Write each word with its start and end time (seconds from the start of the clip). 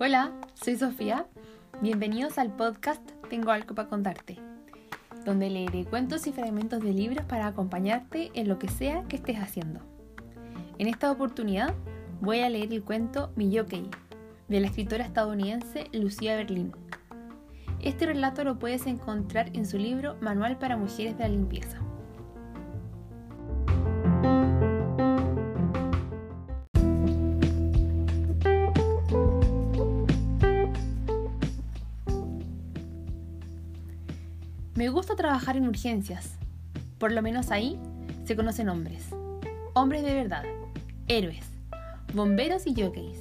Hola, 0.00 0.32
soy 0.54 0.76
Sofía. 0.76 1.26
Bienvenidos 1.82 2.38
al 2.38 2.50
podcast 2.56 3.02
Tengo 3.28 3.50
algo 3.50 3.74
para 3.74 3.88
contarte, 3.88 4.38
donde 5.26 5.50
leeré 5.50 5.84
cuentos 5.84 6.26
y 6.26 6.32
fragmentos 6.32 6.82
de 6.82 6.94
libros 6.94 7.26
para 7.26 7.46
acompañarte 7.46 8.30
en 8.32 8.48
lo 8.48 8.58
que 8.58 8.68
sea 8.68 9.04
que 9.04 9.16
estés 9.16 9.36
haciendo. 9.36 9.80
En 10.78 10.88
esta 10.88 11.10
oportunidad 11.10 11.74
voy 12.22 12.40
a 12.40 12.48
leer 12.48 12.72
el 12.72 12.82
cuento 12.82 13.32
Miyokei, 13.36 13.90
de 14.48 14.60
la 14.60 14.68
escritora 14.68 15.04
estadounidense 15.04 15.88
Lucía 15.92 16.36
Berlín. 16.36 16.72
Este 17.82 18.06
relato 18.06 18.44
lo 18.44 18.58
puedes 18.58 18.86
encontrar 18.86 19.50
en 19.52 19.66
su 19.66 19.76
libro 19.76 20.16
Manual 20.22 20.58
para 20.58 20.78
Mujeres 20.78 21.18
de 21.18 21.24
la 21.24 21.28
Limpieza. 21.28 21.84
Me 34.76 34.88
gusta 34.88 35.14
trabajar 35.14 35.56
en 35.56 35.68
urgencias. 35.68 36.32
Por 36.98 37.12
lo 37.12 37.22
menos 37.22 37.52
ahí 37.52 37.78
se 38.24 38.34
conocen 38.34 38.68
hombres. 38.68 39.06
Hombres 39.72 40.02
de 40.02 40.12
verdad. 40.14 40.42
Héroes. 41.06 41.46
Bomberos 42.12 42.66
y 42.66 42.74
jockeys. 42.74 43.20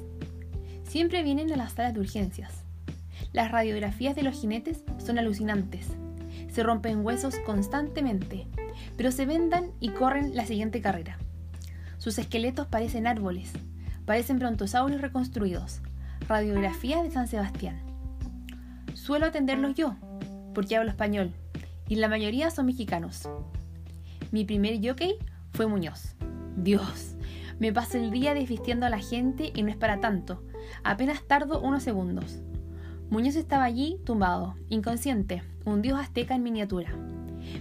Siempre 0.81 1.21
vienen 1.21 1.53
a 1.53 1.55
las 1.55 1.73
salas 1.73 1.93
de 1.93 1.99
urgencias. 1.99 2.63
Las 3.33 3.51
radiografías 3.51 4.15
de 4.15 4.23
los 4.23 4.41
jinetes 4.41 4.83
son 4.97 5.19
alucinantes. 5.19 5.89
Se 6.51 6.63
rompen 6.63 7.05
huesos 7.05 7.35
constantemente, 7.45 8.47
pero 8.97 9.11
se 9.11 9.27
vendan 9.27 9.69
y 9.79 9.89
corren 9.89 10.35
la 10.35 10.47
siguiente 10.47 10.81
carrera. 10.81 11.19
Sus 11.99 12.17
esqueletos 12.17 12.65
parecen 12.65 13.05
árboles, 13.05 13.51
parecen 14.07 14.39
brontosaurios 14.39 15.01
reconstruidos. 15.01 15.81
Radiografías 16.27 17.03
de 17.03 17.11
San 17.11 17.27
Sebastián. 17.27 17.79
Suelo 18.95 19.27
atenderlos 19.27 19.75
yo, 19.75 19.95
porque 20.55 20.77
hablo 20.77 20.89
español 20.89 21.31
y 21.93 21.95
la 21.95 22.09
mayoría 22.09 22.49
son 22.49 22.65
mexicanos. 22.65 23.29
Mi 24.31 24.45
primer 24.45 24.83
jockey 24.83 25.19
fue 25.51 25.67
Muñoz. 25.67 26.15
Dios, 26.57 27.15
me 27.59 27.71
paso 27.71 27.99
el 27.99 28.09
día 28.09 28.33
desvistiendo 28.33 28.87
a 28.87 28.89
la 28.89 28.97
gente 28.97 29.51
y 29.53 29.61
no 29.61 29.69
es 29.69 29.77
para 29.77 29.99
tanto. 29.99 30.41
Apenas 30.83 31.21
tardo 31.27 31.61
unos 31.61 31.83
segundos. 31.83 32.41
Muñoz 33.11 33.35
estaba 33.35 33.65
allí 33.65 33.99
tumbado, 34.05 34.55
inconsciente, 34.69 35.43
un 35.65 35.83
dios 35.83 35.99
azteca 35.99 36.33
en 36.33 36.41
miniatura. 36.41 36.89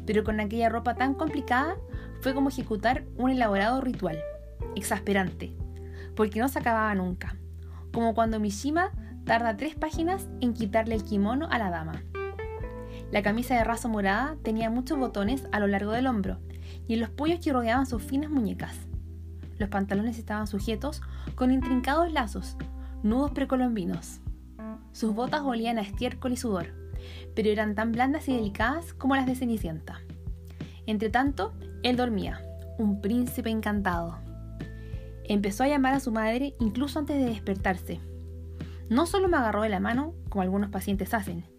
Pero 0.07 0.25
con 0.25 0.41
aquella 0.41 0.71
ropa 0.71 0.95
tan 0.95 1.13
complicada 1.13 1.77
fue 2.23 2.33
como 2.33 2.49
ejecutar 2.49 3.05
un 3.19 3.29
elaborado 3.29 3.83
ritual. 3.83 4.19
Exasperante, 4.77 5.53
porque 6.17 6.41
no 6.41 6.49
se 6.49 6.59
acababa 6.59 6.95
nunca. 6.95 7.37
Como 7.93 8.15
cuando 8.15 8.41
Mishima 8.41 8.93
tarda 9.27 9.59
tres 9.59 9.75
páginas 9.75 10.27
en 10.41 10.55
quitarle 10.55 10.95
el 10.95 11.05
kimono 11.05 11.49
a 11.51 11.59
la 11.59 11.69
dama. 11.69 12.03
La 13.13 13.23
camisa 13.23 13.55
de 13.55 13.63
raso 13.63 13.91
morada 13.91 14.37
tenía 14.43 14.71
muchos 14.71 14.99
botones 14.99 15.47
a 15.53 15.61
lo 15.61 15.67
largo 15.67 15.93
del 15.93 16.07
hombro 16.07 16.39
y 16.89 16.95
en 16.95 17.01
los 17.01 17.11
pollos 17.11 17.41
que 17.41 17.53
rodeaban 17.53 17.85
sus 17.85 18.03
finas 18.03 18.31
muñecas. 18.31 18.75
Los 19.59 19.69
pantalones 19.69 20.19
estaban 20.19 20.47
sujetos 20.47 21.03
con 21.35 21.53
intrincados 21.53 22.11
lazos, 22.11 22.57
nudos 23.03 23.33
precolombinos. 23.33 24.21
Sus 24.93 25.15
botas 25.15 25.43
olían 25.43 25.77
a 25.77 25.83
estiércol 25.83 26.33
y 26.33 26.39
sudor, 26.39 26.69
pero 27.37 27.51
eran 27.51 27.75
tan 27.75 27.93
blandas 27.93 28.29
y 28.29 28.35
delicadas 28.35 28.95
como 28.95 29.15
las 29.15 29.27
de 29.27 29.35
Cenicienta. 29.35 30.01
Entretanto, 30.87 31.53
él 31.83 31.97
dormía, 31.97 32.41
un 32.79 33.03
príncipe 33.03 33.51
encantado. 33.51 34.17
Empezó 35.25 35.65
a 35.65 35.69
llamar 35.69 35.93
a 35.93 36.01
su 36.01 36.13
madre 36.13 36.55
incluso 36.61 36.99
antes 36.99 37.19
de 37.19 37.27
despertarse. 37.27 38.01
No 38.89 39.05
solo 39.05 39.29
me 39.29 39.37
agarró 39.37 39.63
de 39.63 39.69
la 39.69 39.81
mano, 39.81 40.15
como 40.31 40.41
algunos 40.41 40.71
pacientes 40.71 41.13
hacen, 41.13 41.52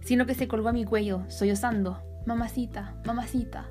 sino 0.00 0.26
que 0.26 0.34
se 0.34 0.48
colgó 0.48 0.68
a 0.68 0.72
mi 0.72 0.84
cuello, 0.84 1.22
sollozando, 1.28 2.02
mamacita, 2.26 2.94
mamacita. 3.04 3.68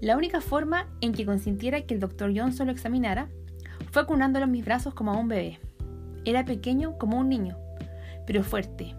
La 0.00 0.16
única 0.16 0.40
forma 0.40 0.88
en 1.00 1.12
que 1.12 1.26
consintiera 1.26 1.82
que 1.82 1.94
el 1.94 2.00
doctor 2.00 2.32
Johnson 2.34 2.66
lo 2.66 2.72
examinara 2.72 3.28
fue 3.90 4.02
acunándolo 4.02 4.46
en 4.46 4.52
mis 4.52 4.64
brazos 4.64 4.94
como 4.94 5.12
a 5.12 5.16
un 5.16 5.28
bebé. 5.28 5.60
Era 6.24 6.44
pequeño 6.44 6.98
como 6.98 7.18
un 7.18 7.28
niño, 7.28 7.56
pero 8.26 8.42
fuerte, 8.42 8.94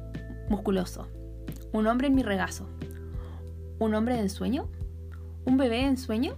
musculoso. 0.49 1.07
Un 1.71 1.87
hombre 1.87 2.07
en 2.07 2.15
mi 2.15 2.23
regazo. 2.23 2.67
¿Un 3.79 3.95
hombre 3.95 4.15
de 4.15 4.21
ensueño? 4.21 4.69
¿Un 5.45 5.57
bebé 5.57 5.85
en 5.85 5.97
sueño? 5.97 6.35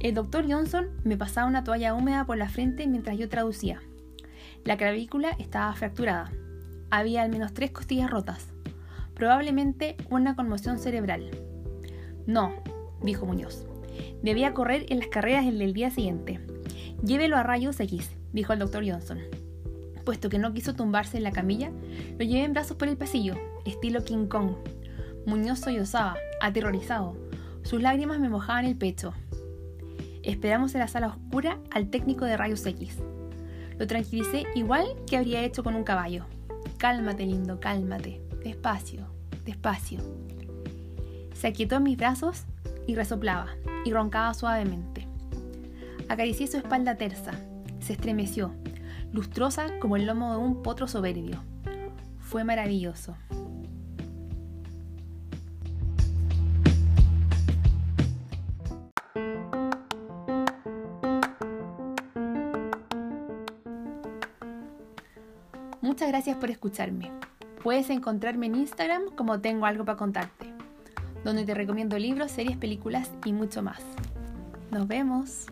El 0.00 0.14
doctor 0.14 0.46
Johnson 0.48 0.88
me 1.04 1.16
pasaba 1.16 1.46
una 1.46 1.64
toalla 1.64 1.94
húmeda 1.94 2.24
por 2.24 2.36
la 2.36 2.48
frente 2.48 2.86
mientras 2.86 3.18
yo 3.18 3.28
traducía. 3.28 3.82
La 4.64 4.76
clavícula 4.76 5.30
estaba 5.38 5.72
fracturada. 5.74 6.32
Había 6.90 7.22
al 7.22 7.30
menos 7.30 7.52
tres 7.52 7.70
costillas 7.70 8.10
rotas 8.10 8.53
probablemente 9.14 9.96
una 10.10 10.36
conmoción 10.36 10.78
cerebral. 10.78 11.30
No, 12.26 12.52
dijo 13.02 13.26
Muñoz. 13.26 13.66
Debía 14.22 14.54
correr 14.54 14.86
en 14.88 14.98
las 14.98 15.08
carreras 15.08 15.46
el 15.46 15.58
del 15.58 15.72
día 15.72 15.90
siguiente. 15.90 16.40
Llévelo 17.04 17.36
a 17.36 17.42
rayos 17.42 17.78
X, 17.80 18.10
dijo 18.32 18.52
el 18.52 18.58
doctor 18.58 18.84
Johnson. 18.88 19.20
Puesto 20.04 20.28
que 20.28 20.38
no 20.38 20.52
quiso 20.52 20.74
tumbarse 20.74 21.16
en 21.16 21.22
la 21.22 21.32
camilla, 21.32 21.70
lo 22.18 22.24
llevé 22.24 22.44
en 22.44 22.52
brazos 22.52 22.76
por 22.76 22.88
el 22.88 22.96
pasillo, 22.96 23.34
estilo 23.64 24.04
King 24.04 24.26
Kong. 24.26 24.52
Muñoz 25.26 25.60
sollozaba, 25.60 26.16
aterrorizado. 26.40 27.16
Sus 27.62 27.80
lágrimas 27.80 28.18
me 28.18 28.28
mojaban 28.28 28.66
el 28.66 28.76
pecho. 28.76 29.14
Esperamos 30.22 30.74
en 30.74 30.80
la 30.80 30.88
sala 30.88 31.08
oscura 31.08 31.58
al 31.70 31.90
técnico 31.90 32.24
de 32.24 32.36
rayos 32.36 32.64
X. 32.66 32.98
Lo 33.78 33.86
tranquilicé 33.86 34.44
igual 34.54 34.86
que 35.06 35.16
habría 35.16 35.44
hecho 35.44 35.62
con 35.62 35.74
un 35.74 35.84
caballo. 35.84 36.26
Cálmate, 36.78 37.24
lindo, 37.24 37.60
cálmate 37.60 38.23
despacio, 38.44 39.06
despacio. 39.46 40.00
Se 41.34 41.48
aquietó 41.48 41.76
en 41.76 41.82
mis 41.82 41.96
brazos 41.96 42.44
y 42.86 42.94
resoplaba, 42.94 43.48
y 43.84 43.92
roncaba 43.92 44.34
suavemente. 44.34 45.08
Acaricié 46.08 46.46
su 46.46 46.58
espalda 46.58 46.96
tersa, 46.96 47.32
se 47.80 47.94
estremeció, 47.94 48.54
lustrosa 49.12 49.78
como 49.80 49.96
el 49.96 50.06
lomo 50.06 50.32
de 50.32 50.38
un 50.38 50.62
potro 50.62 50.86
soberbio. 50.86 51.42
Fue 52.20 52.44
maravilloso. 52.44 53.16
Muchas 65.80 66.08
gracias 66.08 66.36
por 66.36 66.50
escucharme. 66.50 67.23
Puedes 67.64 67.88
encontrarme 67.88 68.44
en 68.44 68.56
Instagram 68.56 69.04
como 69.16 69.40
tengo 69.40 69.64
algo 69.64 69.86
para 69.86 69.96
contarte, 69.96 70.44
donde 71.24 71.46
te 71.46 71.54
recomiendo 71.54 71.98
libros, 71.98 72.30
series, 72.30 72.58
películas 72.58 73.10
y 73.24 73.32
mucho 73.32 73.62
más. 73.62 73.80
Nos 74.70 74.86
vemos. 74.86 75.46